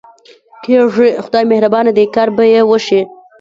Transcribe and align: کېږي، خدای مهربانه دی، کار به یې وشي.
کېږي، 0.63 1.09
خدای 1.23 1.43
مهربانه 1.51 1.91
دی، 1.97 2.05
کار 2.15 2.29
به 2.35 2.43
یې 2.53 2.61
وشي. 2.69 3.01